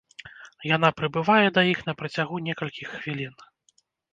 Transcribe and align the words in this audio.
Яна 0.75 0.89
прыбывае 1.01 1.47
да 1.57 1.61
іх 1.73 1.79
на 1.91 1.97
працягу 1.99 2.35
некалькіх 2.49 2.87
хвілін. 2.97 3.33